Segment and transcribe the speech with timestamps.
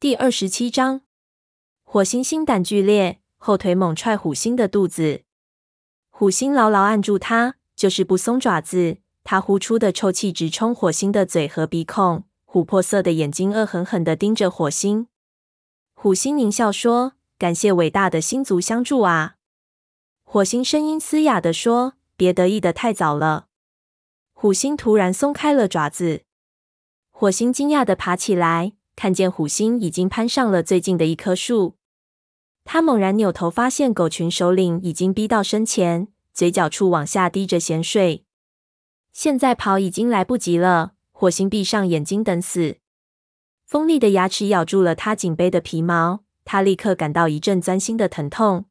[0.00, 1.02] 第二十七章，
[1.84, 5.24] 火星心胆俱裂，后腿猛踹虎星的肚子。
[6.08, 8.96] 虎星牢牢按住它，就是不松爪子。
[9.24, 15.08] 它呼出的臭气直冲火星的嘴和鼻孔，琥珀色的眼睛恶狠狠地盯着火星。
[15.92, 19.34] 虎星狞笑说：“感谢伟大的星族相助啊！”
[20.24, 23.48] 火星声音嘶哑地说：“别得意的太早了。”
[24.32, 26.22] 虎星突然松开了爪子，
[27.10, 28.72] 火星惊讶地爬起来。
[29.00, 31.76] 看见虎星已经攀上了最近的一棵树，
[32.64, 38.26] 他猛然扭头，发现狗群首领已经逼到身前，嘴角处往下滴着咸水。
[39.14, 40.92] 现在跑已经来不及了。
[41.12, 42.76] 火星闭上眼睛等死，
[43.64, 48.66] 锋利的牙齿咬住了他颈背的皮毛，他立刻感到一阵钻心的疼痛。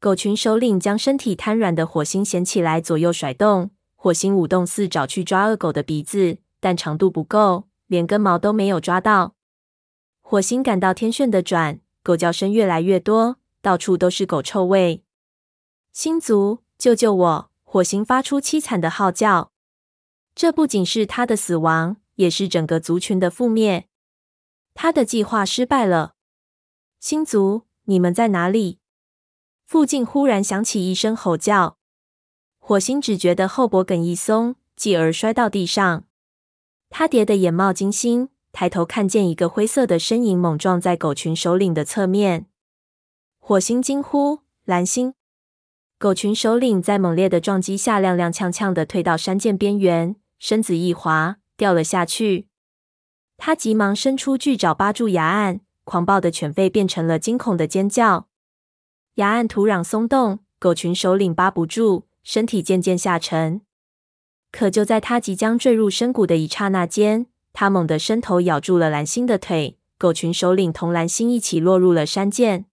[0.00, 3.72] 狗群首领将身体瘫软的火星衔起来，左右甩动。
[3.94, 7.64] 火星舞动四爪去抓恶狗的鼻子，但长度不够。
[7.86, 9.34] 连根毛都没有抓到，
[10.22, 15.04] 火星感到天旋地转，狗叫声越来越多，到处都是狗臭味。
[15.92, 17.50] 星族，救救我！
[17.62, 19.52] 火星发出凄惨的号叫，
[20.34, 23.88] 这不仅是他的死亡，也是整个族群的覆灭。
[24.74, 26.14] 他的计划失败了。
[27.00, 28.78] 星族，你们在哪里？
[29.66, 31.78] 附近忽然响起一声吼叫，
[32.58, 36.04] 火星只觉得后脖梗一松，继而摔到地上。
[36.96, 42.46] 他跌得眼冒金星，抬头看见一个灰色的身影猛撞在狗群首领的侧面。
[43.40, 45.14] 火星惊呼：“蓝星！”
[45.98, 52.46] 狗群首领在猛烈的撞击下踉踉跄跄的退到山涧边缘，身子一滑，掉了下去。
[53.36, 58.28] 他急忙伸出巨爪扒住崖岸，狂暴的犬吠变成了惊恐的尖叫。
[59.16, 63.62] 崖岸土壤松动，狗群首领扒不住，身体渐渐下沉。
[64.54, 72.66] 可就在他即将坠入深谷的一刹那间，他猛地伸头咬住了蓝星的腿，狗群首领同蓝星一起落入了山涧。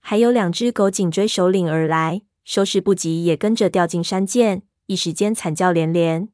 [0.00, 6.30] 还有两只狗紧追首领而来，收拾不及也跟着掉进山涧，一时间惨叫连连。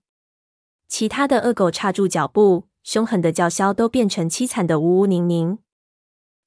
[0.89, 5.59] 其他的恶狗刹住脚步，凶狠的叫嚣都变成凄惨的呜呜宁宁。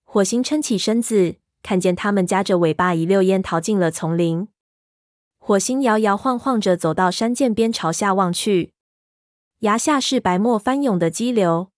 [0.03, 4.47] 火星撑起身子，看见他们夹着尾巴一溜烟逃进了丛林。
[5.47, 8.74] 火星摇摇晃晃着走到山涧边，朝下望去，
[9.59, 11.72] 崖下是白沫翻涌的激流。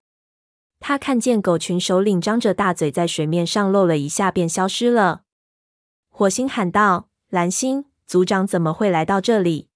[0.80, 5.22] 他看见狗群首领张着大嘴在水面上露了一下，便消失了。
[6.10, 9.70] 火星喊道：“蓝星，族长怎么会来到这里？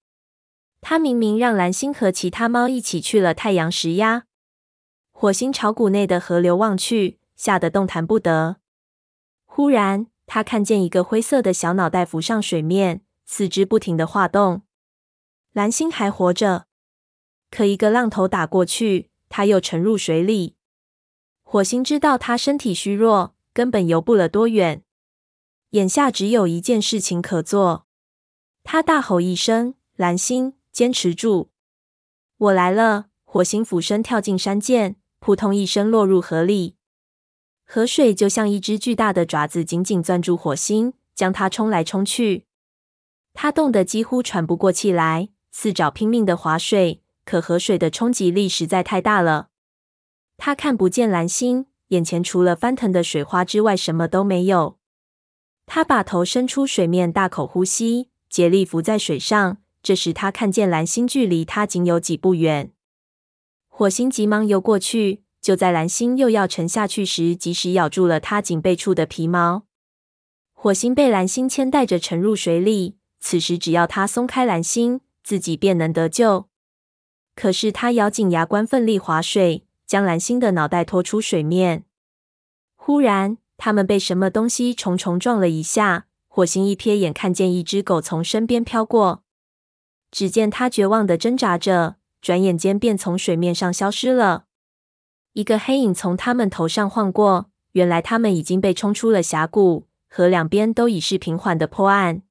[0.82, 4.24] 他明明让蓝星和其他猫一起去了太阳石呀！”
[5.14, 8.56] 火星朝谷内的河流望去，吓得动弹不得。
[9.46, 13.02] 忽然，他看见一个灰色的小脑袋浮上水面。
[13.26, 14.64] 四肢不停的晃动，
[15.52, 16.68] 蓝星还活着，
[17.50, 20.56] 可一个浪头打过去，他又沉入水里。
[21.42, 24.84] 火星知道他身体虚弱，根本游不了多远，
[25.72, 27.86] 眼下只有一件事情可做。
[28.64, 31.50] 他大吼一声：“蓝星，坚持住！
[32.38, 36.76] 我来了！”火星俯身跳进山涧，扑通一声落入河里。
[37.66, 42.46] 河水就像一只巨大的爪子，紧紧攥住火星，将它冲来冲去。
[43.34, 49.50] 他冻得几乎喘不过气来，四爪拼命的划水，可河水的冲击力实在太大了。
[50.38, 54.78] 他看不见蓝星，眼前除了翻腾的水花之外，什么都没有。
[55.66, 59.58] 他把头伸出水面，大口呼吸，竭力浮在水上。
[59.82, 62.72] 这时，他看见蓝星距离他仅有几步远。
[63.68, 69.64] 火星急忙游过去，就在蓝星又要沉下去时，及时咬住了他颈背处的皮毛。
[70.54, 72.98] 火星被蓝星牵带着沉入水里。
[73.26, 76.50] 此时，只要他松开蓝星，自己便能得救。
[77.36, 81.86] 可是他咬紧牙关，奋力划水，将蓝星的脑袋拖出水面。
[82.76, 86.08] 忽然，他们被什么东西重重撞了一下。
[86.28, 89.24] 火星一瞥眼，看见一只狗从身边飘过，
[90.12, 94.48] 只见它绝望的挣扎着，转眼间便从水面上消失了。
[95.32, 102.24] 一个黑影从他们头上晃过，原来他们已经被冲出了峡谷，河两边都已是平缓的坡岸。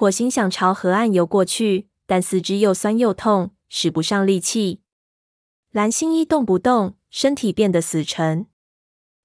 [0.00, 4.80] 火星想朝河岸游过去，但四肢又酸又痛，使不上力气。
[5.72, 8.46] 蓝星一动不动，身体变得死沉。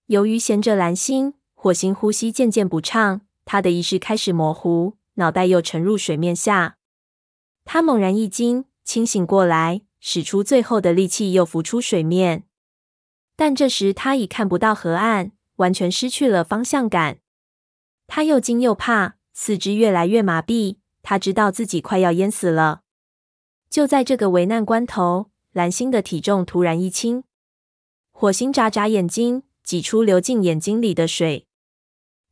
[0.07, 6.77] 由于衔着蓝星，火星呼吸渐渐不畅，他的意识开始模糊，脑袋又沉入水面下。
[7.65, 12.45] 他猛然一惊，清醒过来，使出最后的力气，又浮出水面。
[13.35, 17.19] 但这时他已看不到河岸，完全失去了方向感。
[18.07, 19.17] 他又惊又怕。
[19.33, 22.81] 四肢越来越麻痹，他知道自己快要淹死了。
[23.69, 27.23] 就在这个危难关头，蓝星的体重突然一轻，
[28.11, 31.47] 火星眨眨眼睛，挤出流进眼睛里的水。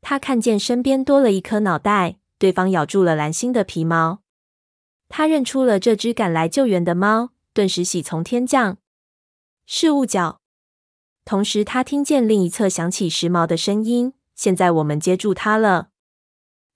[0.02, 4.22] 他看见身边多了一颗脑袋，对方咬住了蓝星的皮毛。
[5.10, 8.78] 他认出了这只赶来救援的猫，顿时喜从天降。
[9.66, 10.42] 是雾角。
[11.26, 15.90] 同时，他听见另一侧响起时髦的声音：“现在我们接住他了。”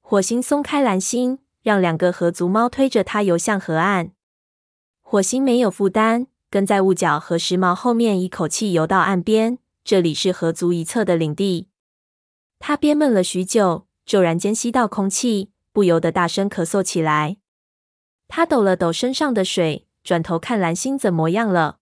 [0.08, 4.12] 火星松开蓝星，让两个河族猫推着它游向河岸。
[5.02, 9.58] 火星没有负担，跟在雾角和时髦后面，一口气游到岸边。
[9.84, 11.70] 这里是河族一侧的领地。
[12.60, 17.38] 他憋闷了许久，骤然间吸到空气，不由得大声咳嗽起来。
[18.28, 21.80] 他抖了抖身上的水，转头看蓝星怎么样了。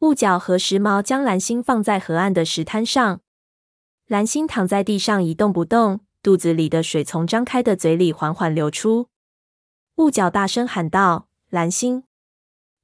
[0.00, 3.20] 雾角和时髦将蓝星放在河岸的石滩上，
[4.08, 9.08] 蓝星躺在地上一动不动，肚子里的水从张开的嘴里缓缓流出。
[9.96, 12.04] 雾角大声喊道：“蓝星！”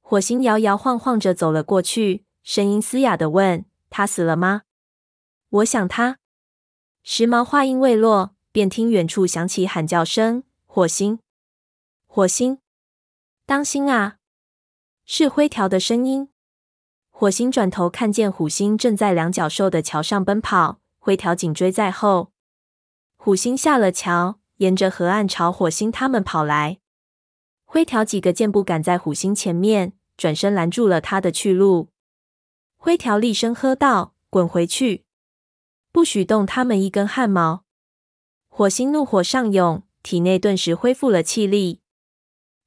[0.01, 4.63] 火星摇摇晃晃着走了过去，声音嘶哑地问：“他死了吗？”
[5.49, 6.19] 我想他。
[7.03, 11.19] 时髦话音未落，便听远处响起喊叫声：“火星！
[12.07, 12.59] 火星！
[13.45, 14.17] 当心啊！”
[15.05, 16.29] 是灰条的声音。
[17.09, 22.31] 火星转头看见虎星正在两脚兽的桥上奔跑，灰条紧追在后。
[23.25, 26.77] 虎星下了桥，沿着河岸朝火星他们跑来。
[27.63, 31.89] 灰条几个箭步赶在虎星前面，转身拦住了他的去路。
[32.77, 35.05] 灰条厉声喝道：“滚回去，
[35.91, 37.63] 不许动他们一根汗毛！”
[38.47, 41.81] 火星怒火上涌，体内顿时恢复了气力。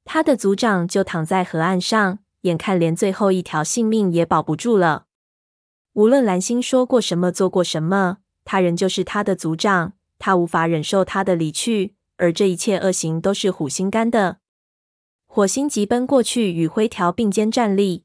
[0.03, 2.19] 他的族长就躺在河岸上。
[2.41, 5.05] 眼看连最后一条性命也保不住了，
[5.93, 9.93] 无论蓝星说过什么，做过什么，他仍旧是他的族长。
[10.19, 14.39] 他无法忍受他的离去，而这一切恶行都是虎心干的。
[15.25, 18.03] 火星急奔过去，与灰条并肩站立。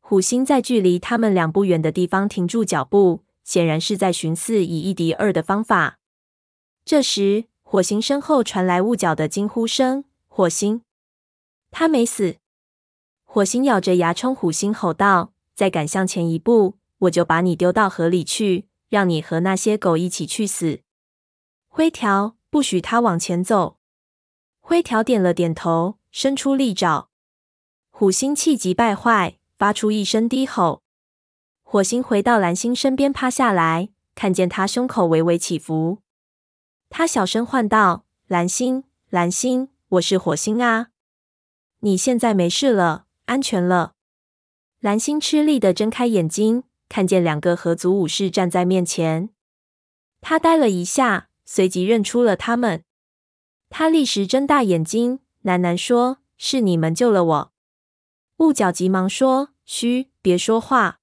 [0.00, 5.98] 虎星在距离他们两不远的地方停住脚步，显然是在寻思以一敌二的方法。
[6.84, 10.80] 这时，火星身后传来雾角的惊呼声：“火星，
[11.70, 12.36] 他没死！”
[13.26, 20.80] 火星咬着牙冲虎星吼道：“再敢向前一步，我就把你丢到河里去，让你和那些狗一起去死！”
[21.78, 23.78] 灰条，不许他往前走。
[24.58, 27.08] 灰条点了点头，伸出利爪。
[27.90, 30.82] 虎星气急败坏，发出一声低吼。
[31.62, 35.98] 火星回到蓝星身边，趴下来，看见他胸口微微起伏，
[36.90, 40.88] 他小声唤道：“蓝星，蓝星，我是火星啊，
[41.78, 43.94] 你现在没事了。”安全了。
[44.80, 49.30] 蓝星吃力地睁开眼睛，看见两个合族武士站在面前。
[50.20, 52.84] 他呆了一下，随即认出了他们。
[53.70, 57.52] 他立时睁大眼睛，喃喃说：“是你们救了我。”
[58.36, 61.00] 雾角急忙说：“嘘，别说话。”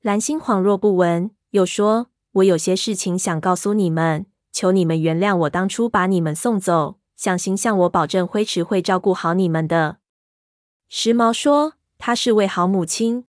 [0.00, 7.00] 蓝星恍若不闻，又说：“我有些事情想告诉你们，求你们原谅我当初把你们送走。
[7.16, 9.98] 向心向我保证，灰池会照顾好你们的。”
[10.88, 13.26] 时髦说：“她是位好母亲。”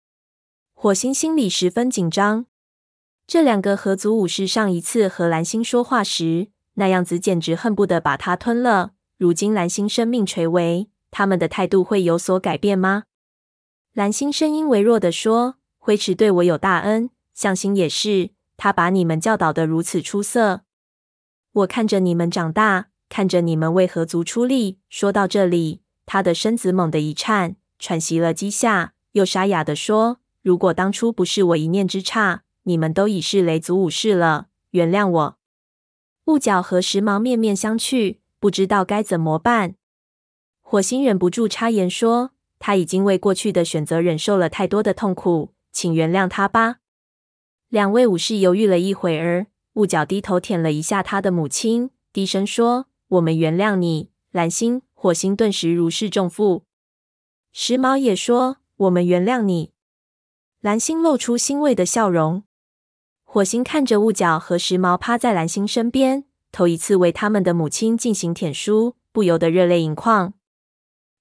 [0.74, 2.44] 火星心里十分紧张。
[3.26, 8.92] 这两个合族武士上一次和蓝星说话时，那样子简直恨不得把他吞了。
[9.18, 13.04] 如今蓝星生命垂危，他们的态度会有所改变吗？
[13.92, 18.30] 蓝星声音微弱地说：“灰池对我有大恩，向心也是。
[18.56, 20.62] 他把你们教导得如此出色，
[21.52, 25.82] 我看着你们长大，看着你们为合族出力。”说到这里。
[26.08, 34.46] 他的身子猛地一颤，喘息了几下，又沙哑地说：“如果当初不是我一念之差，你们都已是雷族武士了。
[34.70, 35.38] 原谅我。”
[36.26, 39.74] 雾角和时髦面面相觑，不知道该怎么办。
[40.60, 46.76] 火星忍不住插言说：“他已经为过去的选择忍受了太多的痛苦，请原谅他吧。”
[47.70, 56.64] 两位武士犹豫了一会儿，雾角低头舔了一下他的母亲，低声说：“我们原谅你，蓝星。”火星顿时如释重负，
[57.52, 59.72] 时髦也说：“我们原谅你。”
[60.62, 62.42] 蓝星露出欣慰的笑容。
[63.36, 70.32] 火星看着雾角和时髦趴在蓝星身边，头一次为他们的母亲进行舔书，不由得热泪盈眶。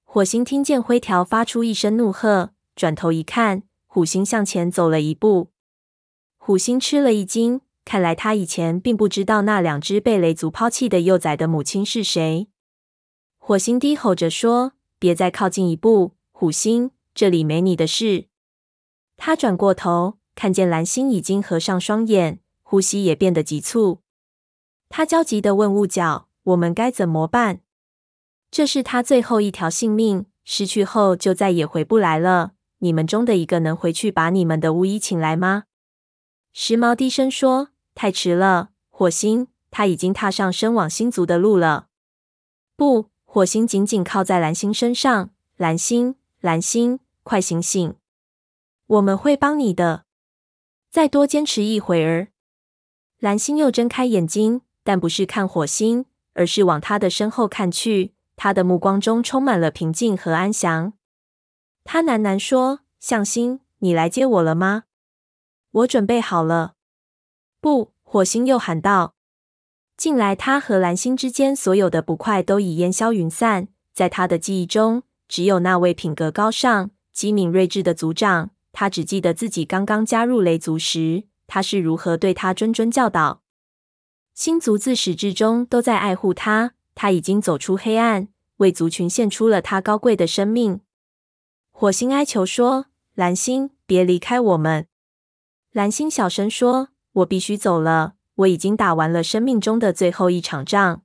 [0.05, 5.49] 火星听见灰条发出一声怒喝，转头一看，虎星向前走了一步。
[6.37, 12.47] 虎星吃了一惊，看来他以前并不知道那两只被雷族抛弃的幼崽的母亲是谁。
[13.37, 18.27] 火星低吼着说：“别再靠近一步，虎星，这里没你的事。”
[19.17, 24.01] 他转过头，看见蓝星已经合上双眼，呼吸也变得急促。
[24.89, 27.61] 他焦急地问雾角：“我们该怎么办？
[28.51, 32.51] 这是他最后一条性命，失去后就再也回不来了。
[32.79, 35.63] 你们中的一个能回去把你们的巫医请来吗？”
[36.53, 41.87] 时髦低声说：“太迟了，火星，他已经踏上生往星族的路了。”
[42.77, 45.31] 不，火星紧紧靠在蓝星身上。
[45.57, 47.95] 蓝星，蓝星，快醒醒！
[48.87, 50.04] 我们会帮你的。
[50.95, 52.29] 再多坚持一会儿。
[53.19, 58.13] 蓝星又睁开眼睛，但不是看火星，而是往他的身后看去。
[58.37, 60.93] 他的目光中充满了平静和安详。
[61.83, 64.85] 他喃喃说：“向星，你来接我了吗
[65.71, 66.75] ？”“我准备好了。
[67.59, 69.15] ”“不！”火星又喊道。
[69.97, 73.67] 近来，他和蓝星之间所有的不快都已烟消云散。
[73.91, 78.51] 在他的记忆中，只有那位品格高尚、机敏睿智的族长。
[78.77, 83.41] 他只记得自己刚刚加入雷族时，他是如何对他谆谆教导。
[84.33, 86.73] 星族自始至终都在爱护他。
[86.93, 88.27] 他已经走出黑暗，
[88.57, 90.81] 为族群献出了他高贵的生命。
[91.71, 94.87] 火星哀求说：“蓝星，别离开我们。”
[95.71, 98.15] 蓝星小声说：“我必须走了。
[98.35, 101.03] 我已经打完了生命中的最后一场仗。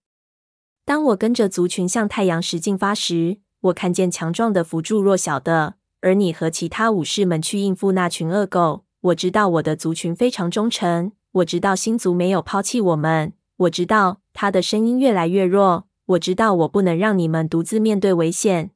[0.85, 8.85] 当我跟着族群向太阳石进发时，我看见强壮的扶助弱小的。”而你和其他武士们去应付那群恶狗。
[9.01, 11.13] 我知道我的族群非常忠诚。
[11.33, 13.33] 我知道星族没有抛弃我们。
[13.57, 15.87] 我知道他的声音越来越弱。
[16.07, 18.73] 我知道我不能让你们独自面对危险。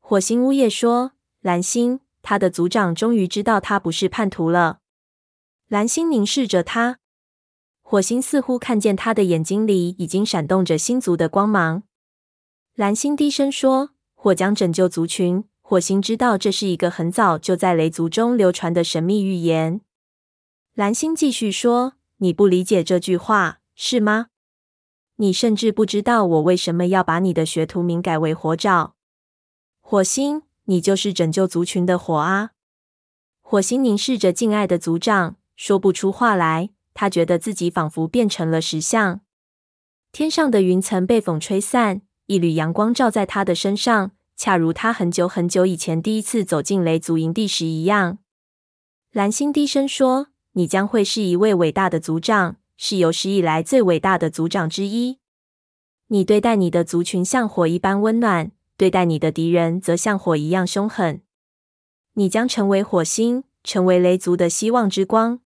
[0.00, 4.78] 火星呜咽说：“蓝星，他的族长终于知道他不是叛徒了。”
[5.68, 7.00] 蓝星凝视着他，
[7.82, 11.82] 火星似乎看见他的眼睛里已经闪动着星族的光芒。
[12.74, 19.82] 蓝星低声说：“火将拯救族群。”火星知道这是一个很早就在雷族中流传的神秘预言。
[20.72, 21.92] 蓝星继续说
[22.24, 24.28] ：“你不理解这句话，是吗？
[25.16, 28.94] 你甚至不知道我为什么要把你的学徒名改为火爪。
[29.82, 32.52] 火星，你就是拯救族群的火啊！”
[33.44, 36.70] 火星凝视着敬爱的族长，说不出话来。
[36.94, 39.20] 他觉得自己仿佛变成了石像。
[40.12, 44.12] 天上的云层被风吹散，一缕阳光照在他的身上。
[44.38, 48.18] 恰如他很久很久以前第一次走进雷族营地时一样，
[49.10, 55.18] 蓝星低声说：“你将会是一位伟大的族长，是有史以来最伟大的族长之一。
[56.06, 61.20] 你对待你的族群像火一般温暖，对待你的敌人则像火一样凶狠。
[62.12, 65.40] 你将成为火星，成为雷族的希望之光。”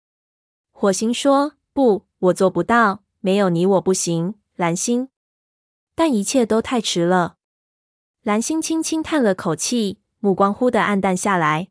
[0.73, 5.11] 火星说：“不，我做不到，没有你我不行。”蓝星，
[5.95, 7.38] 但一切都太迟了。
[8.29, 11.69] 蓝星轻轻叹了口气，目光忽地黯淡下来。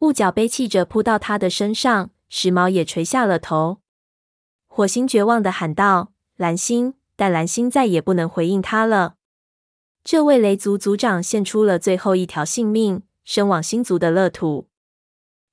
[0.00, 3.78] 雾角悲泣着扑到他的身上，时髦也垂下了头。
[4.66, 9.14] 火星绝望的喊道：“蓝星！”但蓝星再也不能回应他了。
[10.02, 14.66] 这位雷族族长献出了最后一条性命，身往星族的乐土。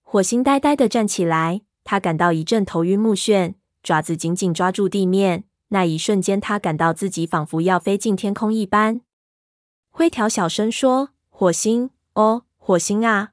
[0.01, 5.43] 火星呆呆地站起来，他感到一阵头晕目眩，爪子紧紧抓住地面。
[5.67, 9.01] 那一瞬间，他感到自己仿佛要飞进天空一般。
[9.97, 13.31] 灰条小声说：“火星，哦，火星啊！”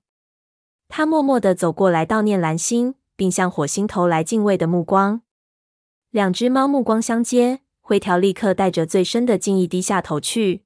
[0.89, 5.21] 他默默的走过来悼念蓝星，并向火星投来敬畏的目光。
[6.09, 10.65] 两只猫目光相接，灰条立刻带着最深的敬意低下头去。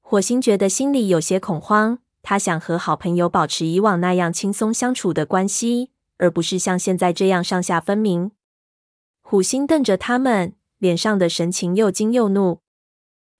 [0.00, 8.32] 火星觉得心里有些恐慌，他想和好朋友保持以往那样轻松相处的关系，而不是像现在这样上下分明。
[9.22, 12.62] 火星瞪着他们，脸上的神情又惊又怒。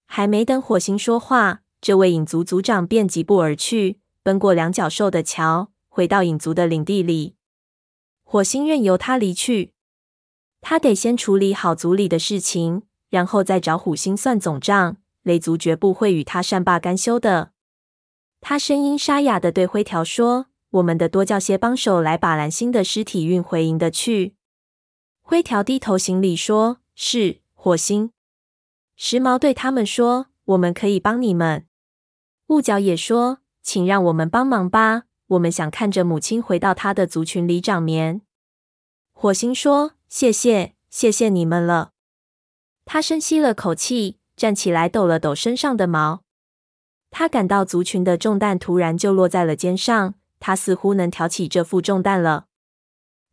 [0.07, 7.35] 还没等火星说话，这位影族族长便疾步而去，奔过两角兽的桥，回到影族的领地里。
[8.23, 9.75] 火星任由他离去，
[10.63, 14.97] 他得先处理好族里的事情，然后再找火星算总账。
[15.25, 17.53] 雷族绝不会与他善罢甘休的。
[18.41, 20.47] 他声音沙哑的对灰条说
[20.81, 24.37] ：“我们得多叫些帮手来把蓝星的尸体运回营地去。”
[25.21, 28.11] 灰条低头行礼说：“是，火星。”
[28.97, 31.67] 时髦对他们说：“我们可以帮你们。”
[32.49, 38.21] 雾角也说：“请让我们帮忙吧，我们想看着母亲回到她的族群里长眠。”
[39.13, 41.93] 火星说：“谢谢，谢谢你们了。”
[42.85, 46.23] 他深吸了口气，站起来抖了抖身上的毛。
[47.11, 52.49] 他感到族群的重担突然就落在了肩上，他似乎能挑起这负重担了。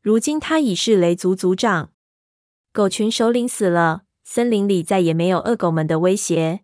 [0.02, 1.92] 如今他已是雷族族长，
[2.72, 6.62] 狗群首领死了，森林里再也没有恶狗们的威胁。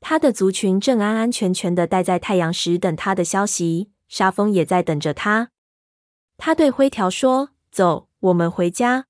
[0.00, 5.50] 他的族群正安安全全的待在太阳石等他的消息，沙风也在等着他。
[6.36, 9.06] 他对灰条说：“走，我们回家。”